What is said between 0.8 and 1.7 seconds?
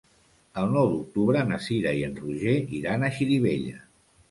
d'octubre na